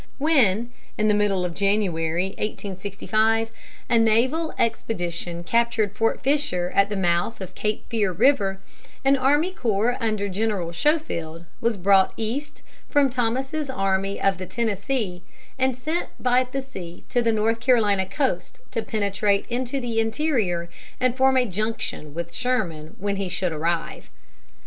[0.17, 3.51] When, in the middle of January, 1865,
[3.87, 8.57] a naval expedition captured Fort Fisher at the mouth of Cape Fear River,
[9.05, 15.21] an army corps under General Schofield was brought east from Thomas's Army of the Tennessee,
[15.59, 20.67] and sent by sea to the North Carolina coast to penetrate into the interior
[20.99, 24.09] and form a junction with Sherman when he should arrive.